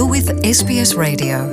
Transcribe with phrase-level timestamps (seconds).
[0.00, 1.52] You're with SBS Radio.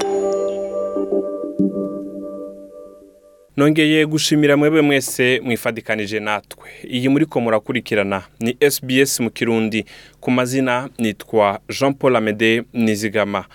[3.58, 6.70] nongeye gushimira mwebwe mwese mwifadikanije natwe.
[6.84, 8.24] Iyi muri ko murakurikirana.
[8.40, 9.86] Ni SBS mu kirundi.
[10.20, 13.46] Ku mazina nitwa Jean Paul Amede Nizigama.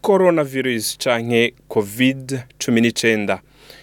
[0.00, 3.40] Coronavirus canke covid cumi n'icyenda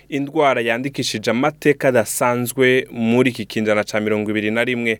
[0.09, 4.99] indwara yandikishije amateka adasanzwe muri iki kinjana ca mirongo ibiri na rimwe.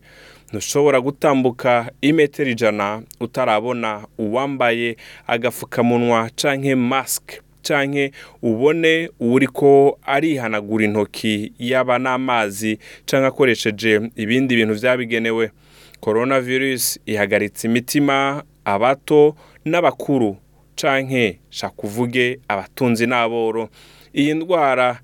[0.51, 11.99] Ntushobora gutambuka imetero ijana utarabona uwambaye agafukamunwa canke masike canke ubone uwuriko arihanagura intoki yaba
[11.99, 15.51] n'amazi canke akoresheje ibindi bintu vyabigenewe.
[16.01, 20.37] Coronavirus ihagaritse imitima abato n'abakuru
[20.75, 23.69] canke shakuvuge abatunzi n'aboro.
[24.15, 24.99] Iyi ndwara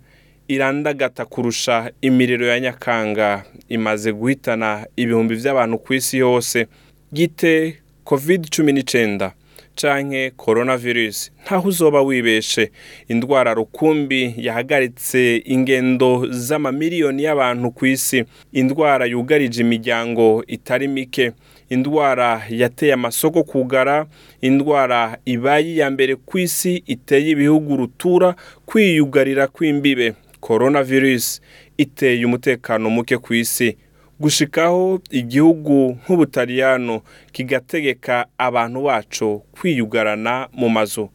[0.47, 3.43] irandagata kurusha imiriro ya nyakanga.
[3.69, 6.67] Imaze guhitana ibihumbi by'abantu ku isi yose.
[7.13, 9.33] Gite covid cumi n'icyenda
[9.75, 11.31] canke coronavirus?
[11.45, 12.71] Ntaho uzoba wibeshe.
[13.07, 18.23] Indwara rukumbi yahagaritse ingendo z'amamiliyoni y'abantu ku isi
[18.53, 21.31] indwara yugarije imiryango itari mike.
[21.69, 24.05] Indwara yateye amasoko kugara.
[24.41, 28.35] Indwara ibaye iya mbere ku isi iteye ibihugu rutura.
[28.65, 30.13] Kwiyugarira kw'imbibe.
[30.45, 31.41] Coronavirus
[31.77, 33.77] iteye umutekano muke ku isi.
[34.19, 37.01] Gushikaho igihugu nk'ubutaliyano
[37.31, 41.09] kigategeka abantu bacu kwiyugarana mu mazu.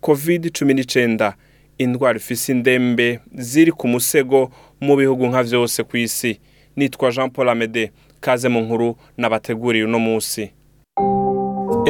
[0.00, 1.34] Covid cumi n'icyenda
[1.78, 6.40] indwara ifise indembe ziri ku musego mu bihugu nka vyose ku isi.
[6.76, 10.52] Nitwa jean paul amede kaze mu nkuru nabateguriye uno munsi.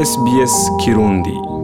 [0.04, 1.55] Sbs kirundi.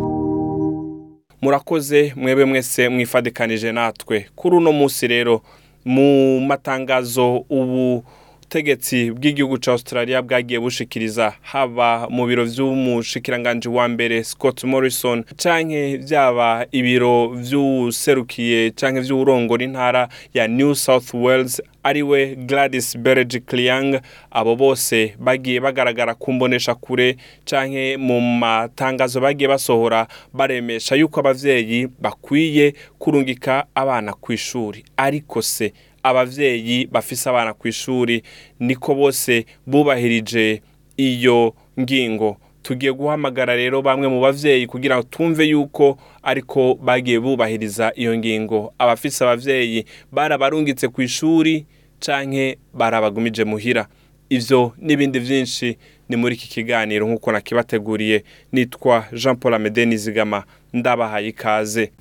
[1.43, 4.27] Murakoze mwebwe mwese mwifadikanije natwe.
[4.37, 5.43] Kuri uno munsi rero
[5.85, 8.05] mu matangazo ubu
[8.53, 15.97] ubutegetsi bw'igihugu cya australia bwagiye bushikiriza haba mu biro vy'umushikiranganji wa mbere scott morrison canke
[15.97, 24.01] vyaba ibiro vy'userukiye canke vy'uwurongora intara ya new south wales ari we gladys berejikliang.
[24.31, 31.89] Abo bose bagiye bagaragara ku mbonesha kure canke mu matangazo bagiye basohora baremesha yuko abavyeyi
[32.01, 35.73] bakwiye kurungika abana ku ishuri ariko se
[36.03, 38.23] abavyeyi bafise abana ku ishuri
[38.61, 40.63] niko bose bubahirije
[40.97, 42.37] iyo ngingo.
[42.63, 48.75] Tugiye guhamagara rero bamwe mu bavyeyi kugira ngo tumve yuko ariko bagiye bubahiriza iyo ngingo.
[48.79, 51.67] Abafise abavyeyi barabarungitse ku ishuri
[52.01, 53.87] canke barabagumije muhira.
[54.31, 55.77] Ivyo n'ibindi vyinshi
[56.09, 60.45] ni muri iki kiganiro nk'uko nakibateguriye nitwa jean paul amede nizigama.
[60.73, 61.93] Ndabahaye ikaze.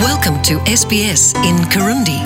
[0.00, 2.18] Welcome to SBS in Kirundi.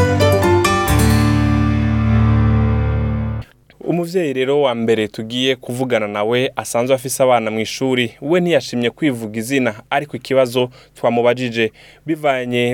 [3.86, 9.38] Umuvyeyi rero wa mbere tugiye kuvugana nawe asanzwe afise abana mu ishuri we ntiyashimye kwivuga
[9.38, 11.72] izina ariko ikibazo twamubajije.
[12.06, 12.64] Bivanye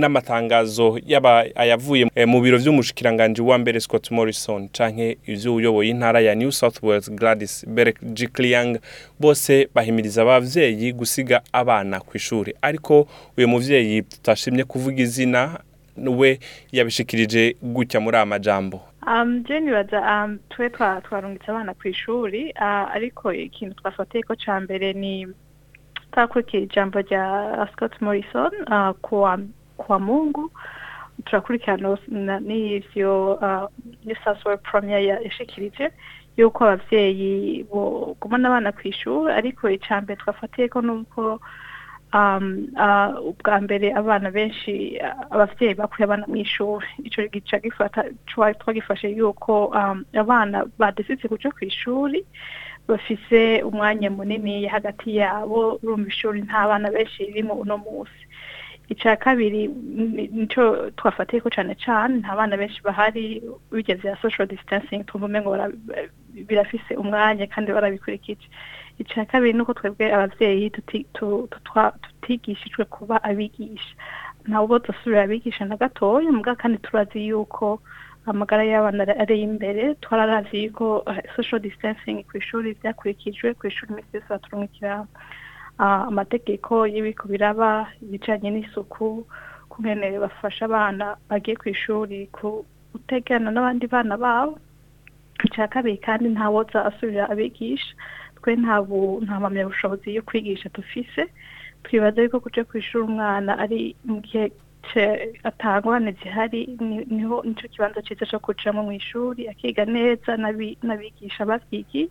[0.00, 6.34] n'amatangazo yaba ayavuye eh, mu biro vy'umushikiranganji wa mbere Scott Morrison canke ivy'uyoboye intara ya
[6.34, 8.78] New South Wales Gladys Berejikliang
[9.20, 15.60] bose bahimiriza abavyeyi gusiga abana ku ishuri ariko uyu muvyeyi tutashimye kuvuga izina
[15.96, 16.38] we
[16.72, 18.76] yabishikirije gutya muri aya majambo.
[18.76, 18.87] Um,
[19.48, 24.60] je nibaza um, twe twa twarungitse abana ku ishuri uh, ariko ikintu twafatiye ko ca
[24.60, 25.26] mbere ni
[26.12, 28.90] twakurikira ijambo rya Scott Morrison uh,
[29.76, 30.50] kuwa Mungu.
[31.24, 33.68] Turakurikirana uh,
[34.04, 35.90] New South Wales Premier ya- yashikirije
[36.36, 41.40] yuko abavyeyi bogumana abana ku ishuri ariko ica mbere twafatiye ko nuko um,
[43.28, 47.60] ubwa mbere abana benshi uh, abavyeyi bakuye abana mu ishuri ico gica
[48.58, 52.24] twagifashe yuko um, abana badesitse kuja ku ishuri
[52.88, 58.24] bafise umwanya munini hagati yabo urumva ishuri nta bana benshi ririmo uno musi
[58.88, 63.42] ica kabiri ni- nico twafatiye ko cane cane nta bana benshi bahari
[63.72, 65.52] bigeze ya social distancing twumva umengo
[66.48, 68.48] birafise umwanya kandi barabikurikije.
[68.98, 70.10] Ica kabiri twebwe
[70.70, 73.94] tuti- tu- tu- twa- tutigishijwe kuba abigisha.
[74.48, 77.80] Ntabwo dusubira abigisha na gatoya muga kandi turazi yuko
[78.26, 79.94] amagara y'abana ari- imbere.
[80.02, 85.06] Twararazi yuko eh, social distancing ku ishuri vyakurikijwe ku ishuri imisi yose baturungikira
[85.78, 89.26] ah, amategeko y'ibiko biraba ibijanye n'isuku
[89.70, 92.26] kungene bafasha abana bagiye ku ishuri
[92.92, 94.58] gutegerana n'abandi bana babo.
[95.44, 97.94] Icya kabiri kandi ntawoza asubira abigisha
[98.42, 101.26] twe nta bu- nta mpamyabushobozi yo kwigisha dufise.
[101.82, 104.52] Twibaza yuko kuja ku ishuri umwana ari mu gihe
[106.22, 112.08] zihari ni- ni ho nico kibanza ciza co kujamwo mw'ishuri akiga neza n'abi- n'abigisha bavyigiye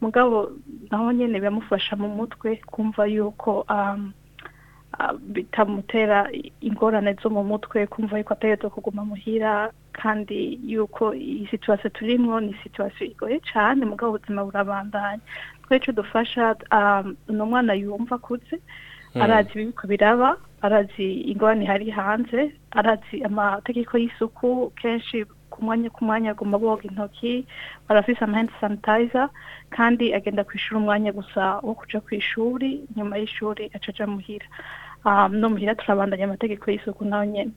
[0.00, 0.52] mugabo
[0.90, 3.62] naho nyene biramufasha mu mutwe kumva yuko
[5.20, 6.28] bitamutera
[6.60, 12.54] ingorane zo mu mutwe kumva yuko ategerezwa kuguma muhira kandi yuko iyi situwasiyo turimwo ni
[12.62, 15.20] situwasiyo igoye cane mugabo ubuzima burabandanya.
[15.64, 18.56] Twe ico dufasha um, ni umwana yumva akuze
[19.14, 26.30] arazi ibiriko biraba arazi ingorane ihari hanze arazi amategeko y'isuku kenshi ku mwanya ku mwanya
[26.32, 27.44] agomba boga intoki
[27.88, 29.28] barafise ama hand sanitizer
[29.70, 34.46] kandi agenda kwishura umwanya gusa wo kuja kw'ishuri nyuma y'ishuri acaja muhira.
[35.30, 37.52] No muhira turabandanya amategeko y'isuku na yo nyene.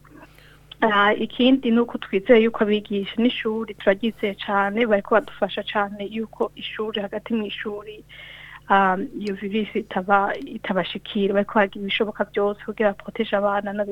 [0.81, 7.01] Ah, ikindi ni uko twizeye yuko abigisha n'ishuri turaryizeye cane bariko badufasha cane yuko ishuri
[7.01, 8.03] hagati mw'ishuri
[8.69, 13.85] um, iyo virusi itaba itabashikira bariko bagira ibishoboka byose kugira baproteje abana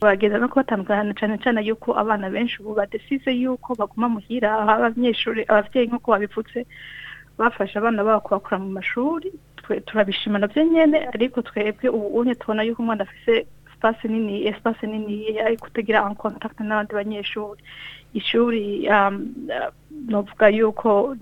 [0.00, 5.88] bageza no kubatandukana cane cane yuko abana benshi ubu badesize yuko baguma muhira abanyeshuri abavyeyi
[5.90, 6.66] nk'uko babivutse
[7.38, 9.32] bafashe abana babo kubakura mu mashuri
[9.68, 14.86] twe turabishima navyo nyene ariko twebwe ubu unye tubona yuko umwana afise espace nini espace
[14.86, 17.60] nini ari kutegera en contact n'abandi banyeshuri.
[18.14, 19.14] Ishuri um,
[19.52, 19.68] uh,
[20.08, 21.14] novuga yuko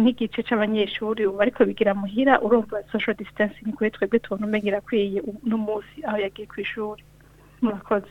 [0.00, 5.56] nk'igice c'abanyeshuri ubu ariko bigira muhira urumva social distancing kuri twebwe tubona umenga irakwiye uno
[5.66, 7.02] munsi aho yagiye kw'ishuri.
[7.62, 8.08] Murakoze.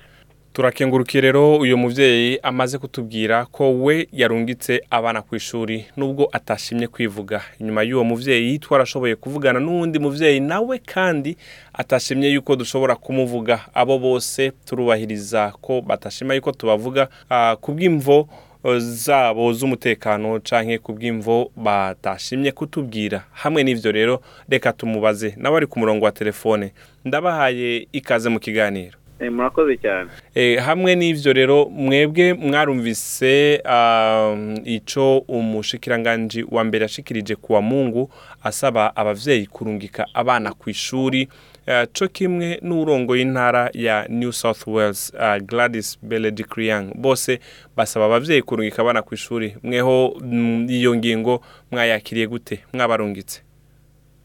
[0.53, 7.41] Turakengurukiye rero uyu muvyeyi amaze kutubwira ko we yarungitse abana ku ishuri nubwo atashimye kwivuga.
[7.59, 11.37] Inyuma y'uwo muvyeyi twarashoboye kuvugana n'uwundi muvyeyi nawe kandi
[11.73, 13.59] atashimye yuko dushobora kumuvuga.
[13.73, 18.29] Abo bose turubahiriza ko batashima yuko tubavuga ah, kubw'imvo
[18.63, 23.25] eh, zabo z'umutekano canke kubw'imvo batashimye kutubwira.
[23.31, 25.33] Hamwe n'ivyo rero reka tumubaze.
[25.37, 26.73] Nawe ari ku murongo wa telefone.
[27.05, 29.02] Ndabahaye ikaze mu kiganiro.
[29.31, 30.09] Murakoze cyane.
[30.35, 38.11] E, hamwe n'ivyo rero mwebwe mwarumvise um, ico umushikiranganji wa mbere yashikirije kuwa Mungu
[38.43, 41.27] asaba abavyeyi kurungika abana ku ishuri
[41.67, 45.13] uh, co kimwe n'urongo y'intara ya New South Wales
[45.45, 47.39] Gladys Berejiklian bose
[47.77, 52.63] basaba abavyeyi kurungika abana ku ishuri mweho mm, iyo ngingo mwayakiriye gute?
[52.73, 53.41] Mwabarungitse.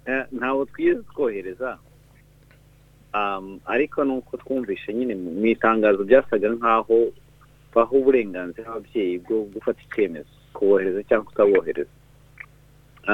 [0.07, 1.79] Eh, ntabwo twigeze twohereza
[3.15, 7.09] Um, ariko nuko twumvishe nyine mu itangazo byasaga nk'aho
[7.75, 11.91] baha uburenganzira ababyeyi bwo gufata icyemezo kubohereza cyangwa kutabohereza.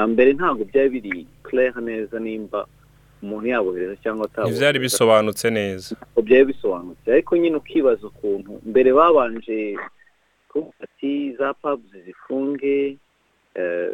[0.07, 2.67] Mbere ntabwo byari biri clair neza nimba
[3.23, 4.57] umuntu yabohereza cyangwa atabohereza.
[4.59, 5.95] Ivyari bisobanutse neza.
[5.95, 7.05] Ntabwo byari bisobanutse.
[7.11, 9.77] Ariko nyine ukibaza ukuntu mbere babanje
[10.83, 12.97] ati za pubs zifunge
[13.55, 13.91] eh,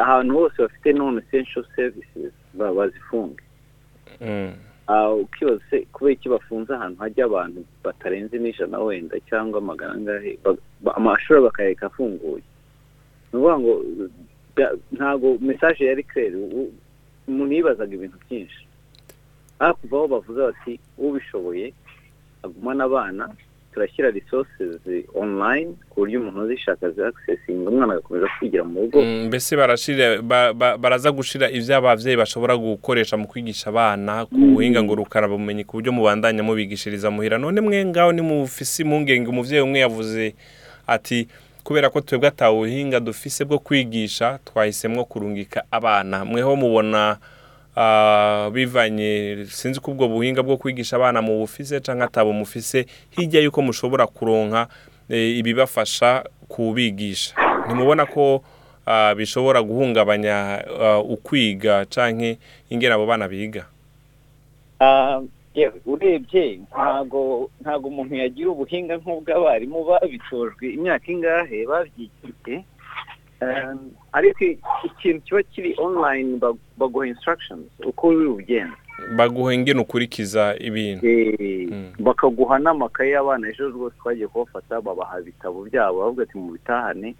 [0.00, 3.42] ahantu hose bafite non essential services ba- bazifunge.
[4.20, 4.52] Mm.
[4.88, 10.38] Ah, ukibaza se kubera iki bafunze ahantu hajya abantu batarenze n'ijana wenda cyangwa magana angahe
[10.96, 12.42] amashuri bakayareka afunguye
[13.32, 13.74] ni ukuvuga ngo
[14.92, 16.02] ntabwo mesaje yari
[16.36, 16.72] u-
[17.28, 18.64] umuntu yibazaga ibintu byinshi
[19.80, 21.66] kuva aho bavuze bati ubishoboye
[22.42, 23.24] agumana abana
[23.78, 24.82] turashyira resources
[25.14, 29.02] online ku buryo umuntu uzishaka zi accessinga umwana agakomeza kwigira mu rugo.
[29.02, 29.56] Mm, mbese
[30.78, 35.92] baraza gushira ivyo abavyeyi bashobora gukoresha mu kwigisha abana ku buhinga ngurukana bumenyi ku buryo
[35.92, 37.38] mubandanya mubigishiriza muhira.
[37.38, 40.34] None mwe ngaho ni mufise impungenge umuvyeyi umwe yavuze
[40.86, 41.28] ati
[41.62, 46.24] kubera ko twebwe ata buhinga dufise bwo kwigisha twahisemwo kurungika abana.
[46.24, 47.16] Mweho mubona
[48.52, 53.62] bivanye sinzi ko ubwo buhinga bwo kwigisha abana mu bufise canke atabo mufise hirya yuko
[53.62, 54.68] mushobora kuronka
[55.08, 57.34] eh, ibibafasha kubigisha.
[57.66, 58.42] Ntimubona ko
[58.86, 62.38] ah, bishobora guhungabanya ah, ukwiga canke
[62.70, 63.66] ingene abo bana biga?
[64.80, 65.20] Ah,
[65.86, 72.56] urebye ntago ntago umuntu yagira ubuhinga nk'ubw'abarimu babitojwe imyaka ingahe babyigiye?
[72.56, 72.77] Um,
[74.12, 74.44] ariko
[74.84, 78.76] ikintu kiba kiri online bag- baguha instructions uko uri bugenda
[79.16, 81.06] baguha ingene ukurikiza ibintu.
[81.06, 81.92] Eh, Mm.
[82.02, 83.48] bakaguha n'amakaye y'abana.
[83.48, 85.98] Ejo rwose twagiye kubafata babaha ibitabo byabo.
[86.02, 87.14] Bavuga ati mu bitahane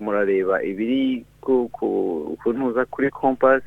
[0.00, 3.62] murareba ibiri ku ku- ku ntuza kuri compass.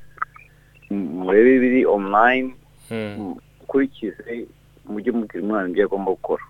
[0.92, 2.51] M- murebe ibiri online.
[2.92, 4.46] Mm, ukurikize
[4.86, 6.44] mujye mubwira umwana ibyo agomba gukora.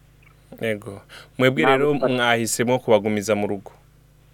[0.61, 1.01] Yego.
[1.37, 3.71] Mwebwe rero mwahisemo kubagumiza mu rugo.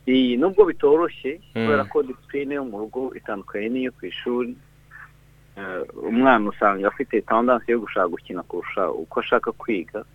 [0.08, 1.66] Iyi nubwo bitoroshye Mm.
[1.68, 4.56] kubera ko disipurine yo mu rugo itandukanye n'iyo ku ishuri
[5.58, 10.06] Eh, umwana usanga afite tandansi yo gushaka gukina kurusha uko ashaka kwiga.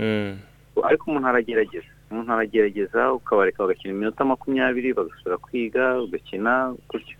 [0.00, 0.38] Mm,
[0.84, 1.92] ariko umuntu aragerageza.
[2.10, 7.16] Umuntu aragerageza ukabareka bagakina iminota makumyabiri bagasubira kwiga ugakina gutyo.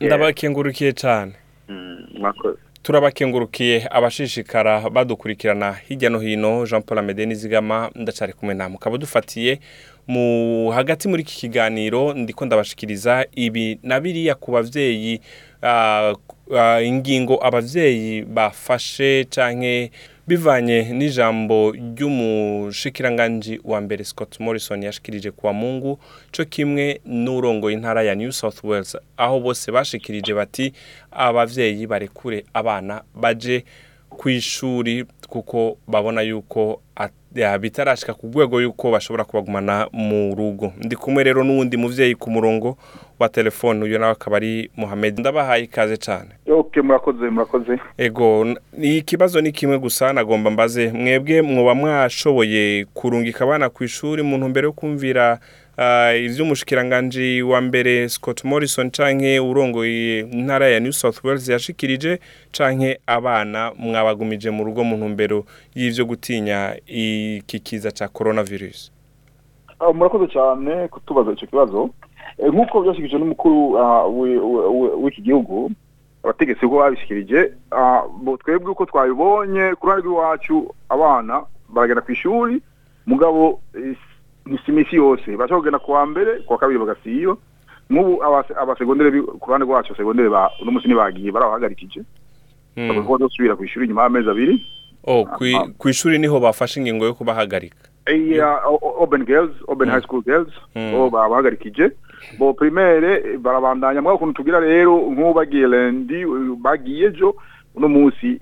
[0.00, 1.34] Ndabakengurukiye cane.
[1.68, 2.62] Mm, mwakoze.
[2.88, 6.66] Turabakengurukiye abashishikara badukurikirana hirya no hino.
[6.66, 9.60] Jean paul amede nizigama ndacari kumwe namwe ukaba dufatiye.
[10.06, 15.20] Mu hagati muri iki kiganiro ndiko ndabashikiriza ibi na biriya ku bavyeyi
[15.62, 16.12] ah,
[16.58, 19.90] ah, ingingo abavyeyi bafashe canke
[20.28, 25.98] bivanye n'ijambo ry'umushikiranganji wa mbere Scott Morrison yashikirije kuwa Mungu
[26.36, 28.96] co kimwe n'urongoye intara ya New South Wales.
[29.16, 30.72] Aho bose bashikirije bati
[31.10, 33.64] abavyeyi barekure abana baje
[34.10, 35.04] kw'ishuri.
[35.28, 36.80] Kuko babona yuko
[37.60, 40.72] bitarashika ku rwego yuko bashobora kubagumana mu rugo.
[40.78, 42.76] Ndi kumwe rero n'uwundi muvyeyi ku murongo
[43.18, 45.18] wa telefone uyu nawe akaba ari Mohamed.
[45.20, 46.30] Ndabahaye ikaze cane.
[46.50, 47.78] Ok murakoze murakoze.
[47.98, 48.46] Ego
[48.82, 50.92] ikibazo ni kimwe gusa nagomba mbaze.
[50.92, 55.38] Mwebwe mwoba mwashoboye kurungika abana ku ishuri mu ntumbero yo kumvira
[55.78, 62.18] uh, ivy'umushikiranganji wa mbere Scott Morrison canke urongoye intara ya New South Wales yashikirije
[62.52, 65.44] canke abana mwabagumije mu rugo mu ntumbero
[65.74, 68.92] y'ivyo gutinya iki kiza ca coronavirus?
[69.80, 71.90] Ah, murakoze cyane kutubaza icyo kibazo.
[72.38, 75.70] Eh, nk'uko byashyikirijwe n'umukuru ah, wi- wi- wi- w'iki gihugu
[76.24, 78.02] abategetsi ko babishyikirije ah,
[78.44, 82.58] twebwe uko twabibonye ku ruhande rw'iwacu abana baragenda ku ishuri
[83.06, 83.60] mugabo
[84.48, 87.36] eh, ni si iminsi yose bashobora kugenda ku wa mbere ku wa kabiri bagasiba
[87.90, 92.00] nk'ubu abase- abasegondere ku ruhande rwacu abasegondere ba uno munsi ntibagiye barabahagarikije.
[92.76, 92.88] Mm.
[92.88, 94.56] bagomba gusubira ku ishuri nyuma y'amezi abiri.
[95.04, 97.88] Oh, kwi- kw'ishuri ni ho bafashe ingingo yo kubahagarika.
[98.08, 98.60] Iya
[99.00, 100.92] open girls open high school girls Mm.
[100.92, 101.90] bo babahagarikije.
[102.38, 107.34] Bo primaire eh, barabandanya mwa ukuntu tugira rero nk'ubu bagiye lendi eh, bagiye ejo
[107.74, 108.38] uno munsi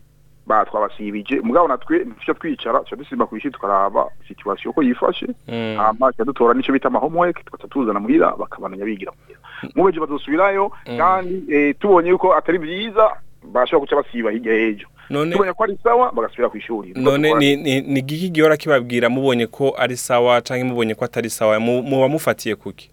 [0.46, 5.26] batwabasibije mugabo natwe ntitujya twicara tuca dusimba kw'ishuri tukaraba situation uko yifashe.
[5.48, 5.76] Mm.
[5.76, 9.40] hama tuca dutora n'ico bita ama homework tugaca tuzana muhira bakabandanya bigira muhira.
[9.74, 13.10] Mubeje bazosubirayo kandi eh, tubonye yuko atari vyiza
[13.52, 14.86] bashobora guca basiba hirya y'ejo.
[15.08, 17.34] Tubonye ko ari sawa bagasubira kw'ishuri none
[17.80, 19.08] ni giki gihora kibabwira?
[19.08, 21.60] Mubonye ko ari sawa canke mubonye ko atari sawa?
[21.60, 22.90] Mu- muba mufatiye kuki?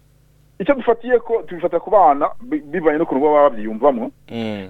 [0.58, 4.10] Icyo dufatiye ko tubifata ku bana bi- bivanye n'ukuntu baba babyiyumvamo.
[4.30, 4.68] Mm.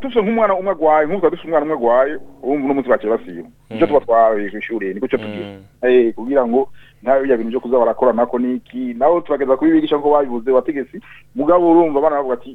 [0.00, 3.48] Dufite nk'umwana umwe agwaye nk'ubu twari dufite umwana umwe agwaye ubu uno munsi baciye basiba
[3.70, 5.62] icyo tuba twabaye ku ishuri niko cyo tugira Mm.
[5.82, 6.68] Eh, kugira ngo
[7.02, 11.00] ntawe bya bintu byo kuza barakora nako niki nabo turageza kubibigisha ngo babibuze bategesi
[11.34, 12.54] mugabo urumva abana bavuga ati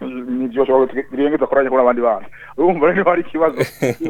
[0.00, 2.26] nivyo bashobora birengeza koranya kuri abandi bana.
[2.56, 3.58] Urumva rero hari ikibazo.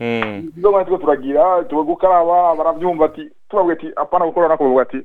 [0.00, 0.52] Mm.
[0.60, 5.00] bana turiko turagira tuwe gukaraba baravyumva ati tubabwira ati apana gukora nako bavuga ati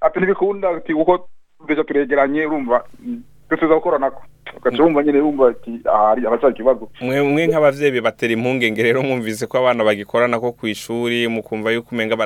[0.00, 1.28] ati ntibikunda ati kuko
[1.64, 2.84] mbese turegeranye urumva.
[3.00, 4.22] Mm, twese tuza gukora nako.
[4.56, 9.58] Ugaca urumva nyene urumva ati ahari aracyari ikibazo mwe nk'abavyeyi bibatera impungenge rero mwumvise ko
[9.58, 12.16] abana bagikorana ko kw'ishuri mukumva yuko umenga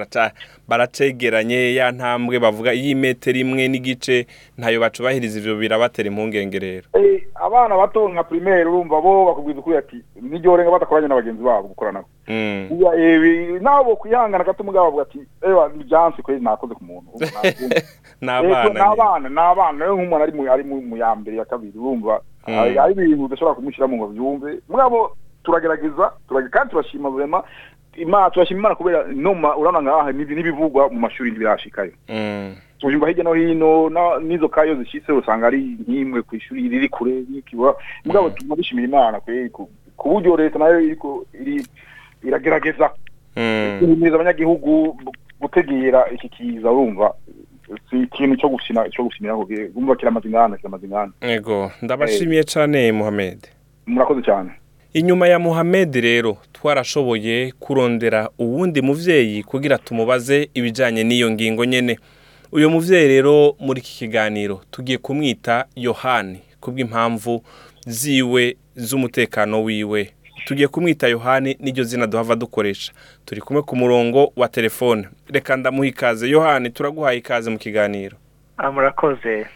[0.68, 4.26] baracegeranye ya ntambwe bavuga y'imetero imwe n'igice
[4.58, 9.76] ntayo bacubahiriza ivyo birabatera impungenge rero Eh, abana bato nka primaire urumva bo bakubwiza ukuri
[9.76, 12.68] ati niryorenga badakoranye na bagenzi babo gukorana Mm.
[13.60, 17.28] Nabo kwihangana gato mugabo bavuga ati ewa ni byansi kweli nakoze ku muntu Ego,
[18.22, 18.80] nyene.
[18.80, 22.03] n'abana n'abana rero nk'umuntu ari mu ya mbere ya kabiri urumva.
[22.46, 27.08] Hari ibintu udashobora kumushyiramo ngo byumve mugabo turagerageza turage kandi turashima
[27.96, 29.04] imana turashima imana kubera
[29.56, 31.92] urabona ngaha n'ibi- n'ibivugwa mu mashuri ntibirashikayo
[32.78, 33.88] tujumba hirya no hino
[34.20, 37.74] n'izo kayo zishitse usanga ari nk'imwe ku ishuri riri kure n'ikiba
[38.04, 39.20] mugabo tuguma dushimira imana
[39.96, 40.80] ku buryo leta na yo
[42.22, 42.90] iragerageza
[43.80, 47.14] guhimiriza abanyagihugu gu- gutegera iki kiza urumva
[47.90, 52.92] si ikintu cyo gukina cyo gukinira kugira urumva kiramaze ingana kiramaze ingana ego ndabashimiye cane
[52.92, 53.38] Mohamed.
[53.86, 54.50] Murakoze cyane
[54.92, 61.98] inyuma ya Mohamed rero twarashoboye kurondera uwundi muvyeyi kugira tumubaze ibijanye n'iyo ngingo nyene.
[62.52, 67.42] Uyo muvyeyi rero muri iki kiganiro tugiye kumwita Yohani kubw'impamvu
[67.86, 70.10] ziwe z'umutekano wiwe.
[70.44, 72.92] Tugiye kumwita Yohani n'iryo zina duhava dukoresha.
[73.24, 75.08] Turi kumwe ku murongo wa telefone.
[75.28, 76.28] Reka ndamuha ikaze.
[76.28, 78.16] Yohani turaguhaye ikaze mu kiganiro.
[78.56, 79.46] Ah, murakoze.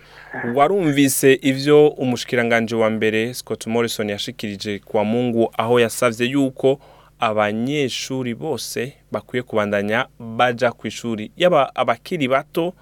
[0.54, 6.80] Warumvise ivyo umushikiranganje wa mbere Scott Morrison yashikirije kwa Mungu aho yasavye yuko
[7.20, 12.74] abanyeshuri bose bakwiye kubandanya baja ku ishuri yaba abakiri bato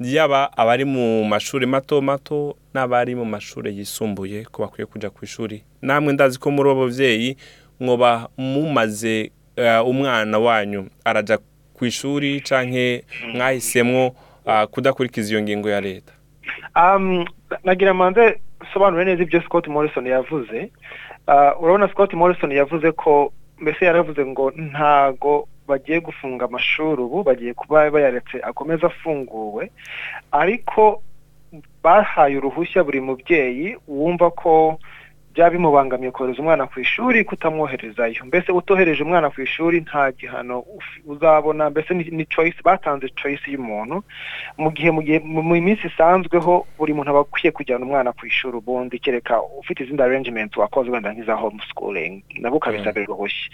[0.00, 5.62] yaba abari mu mashuri mato mato n'abari mu mashuri yisumbuye ko bakwiye kuja ku ishuri
[5.82, 7.36] namwe ndazi ko muri abo bavyeyi
[7.80, 11.38] mwoba mumaze eh, umwana wanyu araja
[11.74, 13.04] ku ishuri canke
[13.34, 14.14] mwahisemwo
[14.46, 16.12] ah, kudakurikiza iyo ngingo ya leta.
[17.64, 18.40] Nagira manze
[18.72, 20.70] sobanure neza ibyo Scott Morrison yavuze.
[21.28, 27.54] Uh, urabona Scott Morrison yavuze ko mbese yaravuze ngo ntago bagiye gufunga amashuri ubu bagiye
[27.54, 29.70] kuba bayaretse akomeza afunguwe
[30.32, 31.02] ariko
[31.84, 34.78] bahaye uruhushya buri mubyeyi wumva ko
[35.34, 38.24] byaba bimubangamiye kohereza umwana ku ishuri kutamwoherezayo.
[38.26, 40.64] Mbese utohereje umwana ku ishuri nta gihano
[41.06, 44.02] uzabona mbese ni, choice batanze choice y'umuntu.
[44.58, 49.38] Mu gihe mu minsi isanzweho buri muntu aba akwiye kujyana umwana ku ishuri ubundi kereka
[49.62, 53.50] ufite izindi arrangement wakoze wenda nk'iza homeschooling nabwo ukabisabira uruhushya.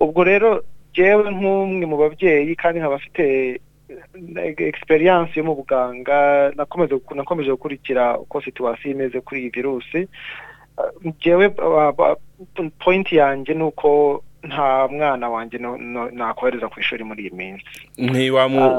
[0.00, 0.64] Ubwo rero
[0.94, 3.24] jyewe nk'umwe mu babyeyi kandi nkaba afite
[3.88, 6.50] eh, experience yo mu buganga
[7.16, 10.08] nakomeje gukurikira uko situwasiyo imeze kuri iyi virusi
[10.78, 15.58] Uh, jyewe uh, uh, point yanjye ni uko nta mwana wanjye
[16.12, 17.64] nakohereza ku ishuri muri iyi minsi.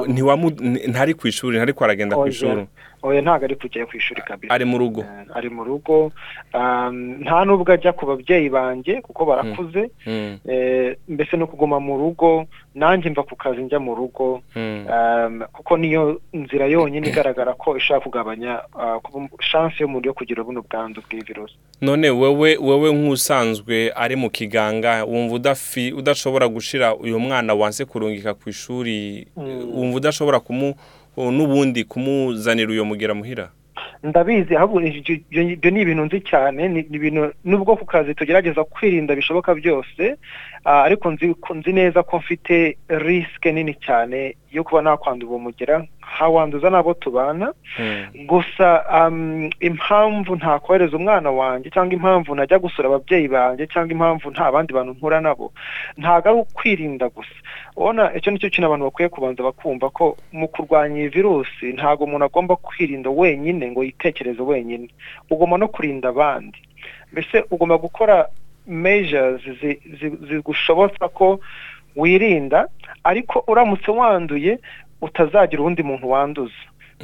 [0.08, 0.50] Ntiwamu
[0.88, 2.68] ntari ku ishuri ntariko aragenda ku ishuri.
[3.04, 4.52] Oya ntabwo ari kujyayo ku ishuri kabisa.
[4.54, 5.02] Ari mu rugo.
[5.02, 6.12] Eh, ari mu rugo.
[7.24, 9.88] Nta n'ubwo ajya ku babyeyi banjye kuko barakuze.
[10.08, 12.44] Mm, eh, mbese no kuguma mu rugo
[12.76, 14.86] nanjye mva ku kazi njya mu rugo mm.
[14.88, 20.44] um, kuko niyo nzira yonyine igaragara ko ishobora kugabanya uh, kuba- chance y'umuntu yo kugira
[20.44, 26.96] buno bwandu bw'iyi virusi none wewe wewe nk'usanzwe ari mu kiganga wumva udafi udashobora gushira
[26.96, 29.72] uyu mwana wanse kurungika ku ishuri Mm.
[29.74, 30.76] wumva udashobora kumu
[31.18, 33.50] n'ubundi kumuzanira uyo mugera muhira
[34.04, 39.52] ndabizi ahubwo ibyo ni ibintu nzi cyane ni ibintu nubwo ku kazi tugerageza kwirinda bishoboka
[39.56, 40.16] byose
[40.66, 45.40] ah, ariko nzi ko- nzi neza ko mfite risike nini cyane yo kuba nakwandura uwo
[45.40, 45.84] mugera.
[46.16, 47.54] Nkawanduza n'abo tubana.
[47.80, 48.26] Mm.
[48.28, 54.52] gusa um, impamvu ntakohereza umwana wanjye cyangwa impamvu najya gusura ababyeyi banjye cyangwa impamvu nta
[54.52, 55.54] bandi bantu mpura nabo
[55.98, 57.36] ntabwo ari ukwirinda gusa.
[57.76, 62.04] Ubona icyo ni cyo kintu abantu bakwiye kubanza bakumva ko mu kurwanya iyi virusi ntabwo
[62.06, 64.90] umuntu agomba kwirinda wenyine ngo yitekereze wenyine.
[65.30, 66.58] Ugomba no kurinda abandi.
[67.14, 68.28] Mbese ugomba gukora
[68.68, 71.40] measures zi- zi- zigushobotsa ko
[71.96, 72.68] wirinda
[73.04, 74.60] ariko uramutse wanduye
[75.02, 76.54] utazagira uwundi muntu wanduza.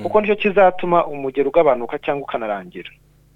[0.04, 2.90] Kuko ni cyo kizatuma umugero ugabanuka cyangwa ukanarangira.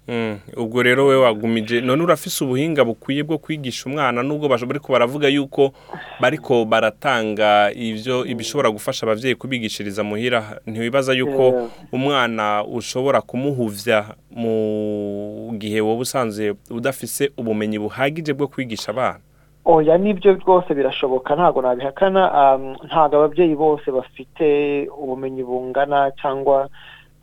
[0.08, 0.38] Mm.
[0.56, 5.28] ubwo rero we wagumije none urafise ubuhinga bukwiye bwo kwigisha umwana nubwo basho- bariko baravuga
[5.28, 5.72] yuko
[6.20, 15.80] bariko baratanga ivyo ibishobora gufasha abavyeyi kubigishiriza muhira ntiwibaza yuko umwana ushobora kumuhuvya mu gihe
[15.80, 19.20] wowe usanzwe udafise ubumenyi buhagije bwo kwigisha abana.
[19.64, 21.34] Oya ni byo rwose birashoboka.
[21.36, 22.22] Ntabwo nabihakana.
[22.54, 26.68] Um, ntabwo ababyeyi bose bafite ubumenyi bungana cyangwa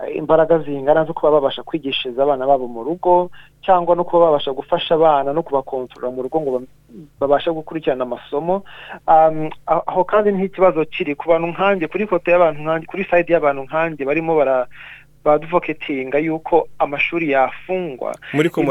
[0.05, 3.29] eh, imbaraga zingana zo kuba babasha kwigishiriza abana babo mu rugo
[3.65, 6.67] cyangwa no kuba babasha gufasha abana no kubakontorora mu rugo ngo ba-
[7.19, 8.63] babashe gukurikirana amasomo.
[9.07, 11.15] Um, aho kandi ni ho ikibazo kiri.
[11.17, 14.35] Ku bantu nkanjye kuri foto y'abantu nkanjye kuri side y'abantu nkanjye barimo
[15.27, 18.15] baduvoketinga yuko amashuri yafungwa.
[18.33, 18.63] Muriko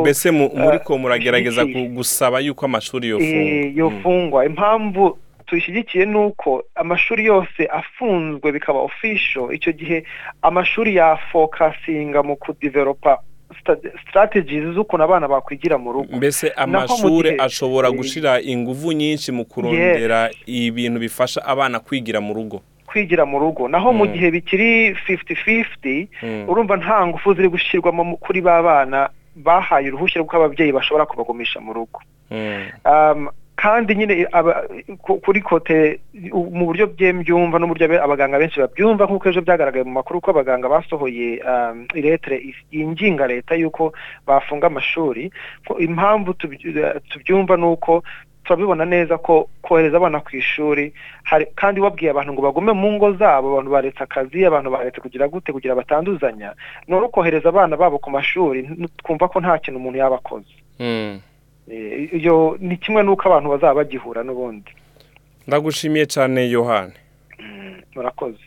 [0.00, 4.46] mbese eh, muriko muragerageza gusaba yuko amashuri yofungwa Eh, yofungwa.
[4.46, 9.54] impamvu tuyishyigikiye ni uko amashuri yose afunzwe bikaba official.
[9.54, 10.04] Icyo gihe
[10.42, 13.18] amashuri yafokasinga mu kudevelopa
[13.60, 16.16] sta- strategies z'ukuntu abana bakwigira mu rugo.
[16.16, 16.52] Mbese
[17.32, 22.60] gihe- ashobora eh, gushira inguvu nyinshi mu kurondera ibintu bifasha abana kwigira mu rugo.
[22.88, 24.12] Kwigira mu rugo naho mu Mm.
[24.12, 26.48] gihe bikiri 50-50 Mm.
[26.48, 31.72] urumva nta ngufu ziri gushyirwamo kuri ba bana bahaye uruhushya rw'uko ababyeyi bashobora kubagumisha mu
[31.76, 32.64] rugo Mm.
[32.84, 34.26] um, kandi nyine
[35.02, 35.98] kuri kote
[36.54, 41.42] mu buryo byembyumva n'uburyo abaganga benshi babyumva nk'uko ejo byagaragaye mu makuru ko abaganga basohoye
[41.42, 42.38] um, iretere
[42.70, 43.90] yinginga leta y'uko
[44.26, 45.32] bafunga amashuri
[45.78, 46.62] impamvu tuby-
[47.10, 48.02] tubyumva ni uko
[48.48, 50.92] turabibona neza ko kohereza abana ku ishuri
[51.54, 55.52] kandi wabwiye abantu ngo bagume mu ngo zabo abantu baretse akazi abantu baretse kugira gute
[55.52, 56.54] kugira batanduzanya
[56.88, 58.64] none ukohereza abana babo ku mashuri
[59.04, 60.48] twumva ko nta kintu umuntu yaba akoze
[60.80, 61.20] Mm.
[61.70, 64.72] Eh, iyo ni kimwe n'uko abantu bazaba bagihura n'ubundi.
[65.46, 66.96] Ndagushimiye cyane yohani.
[67.94, 68.40] Murakoze.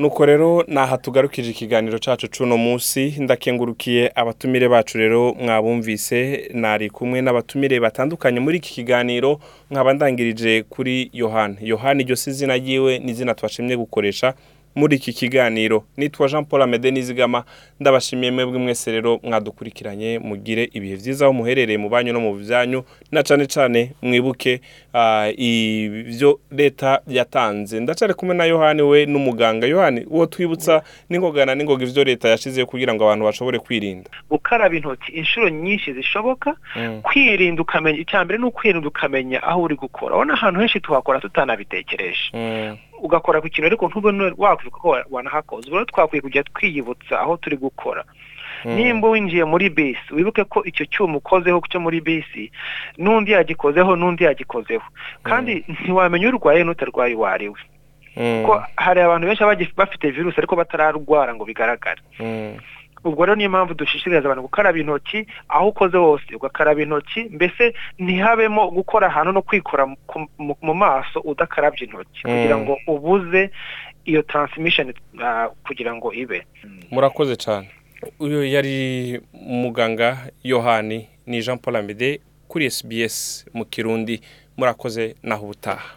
[0.00, 7.20] Nuko rero naha tugarukije ikiganiro cyacu c'uno munsi ndakengurukiye abatumire bacu rero mwabumvise nari kumwe
[7.22, 11.56] n'abatumire batandukanye muri iki kiganiro nkaba ndangirije kuri yohani.
[11.60, 14.34] Yohani iryo si izina ryiwe ni izina twashimye gukoresha
[14.74, 15.84] muri iki kiganiro.
[15.96, 17.44] Nitwa jean paul amede nizigama.
[17.80, 22.84] Ndabashimiye mwebwe mwese rero mwadukurikiranye mugire ibihe byiza aho muherereye mu banyu no mu byanyu
[23.12, 24.60] na cyane cyane mwibuke
[24.94, 27.80] ah, ibyo leta yatanze.
[27.80, 29.66] Ndacare kumwe na yohani we n'umuganga.
[29.66, 34.10] Yohani uwo twibutsa n'ingogana n'ingoga ibyo leta yashyizeho kugira ngo abantu bashobore kwirinda.
[34.30, 36.54] Gukaraba intoki inshuro nyinshi zishoboka.
[36.76, 37.00] Mm.
[37.02, 40.06] kwirinda ukamenya icya mbere ni ukwirinda ukamenya aho uri gukora.
[40.14, 42.30] Urabona ahantu henshi tuhakora tutanabitekereje.
[42.34, 42.76] Mm.
[43.02, 47.36] Ugakora ku kintu ariko ntubone wakwibuka ko wa- wanahakoze ubwo rero twakwiye kujya twiyibutsa aho
[47.36, 48.04] turi gukora
[48.64, 48.74] Mm.
[48.76, 52.52] nimba winjiye muri bisi wibuke ko icyo cyuma ukozeho cyo muri bisi
[53.00, 54.84] n'undi yagikozeho n'undi yagikozeho
[55.24, 57.60] kandi ntiwamenya urwaye n'utarwaye uwo ari we
[58.16, 58.42] Mm.
[58.44, 62.02] ko hari abantu benshi baba bafite virusi ariko batararwara ngo bigaragare.
[63.04, 68.70] Ubwo rero niyo mpamvu dushishikariza abantu gukaraba intoki aho ukoze hose ugakaraba intoki mbese ntihabemo
[68.70, 69.86] gukora ahantu no kwikora
[70.38, 72.20] mu- maso udakarabye intoki.
[72.24, 72.30] Mm.
[72.32, 73.50] kugira ngo ubuze
[74.04, 76.46] iyo transmission ah, kugira ngo ibe.
[76.90, 77.68] Murakoze cyane
[78.20, 84.20] uyu yari muganga yohani ni jean paul amede kuri sbs mu kirundi.
[84.56, 85.96] Murakoze naho ubutaha.